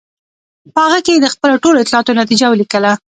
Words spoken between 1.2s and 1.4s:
د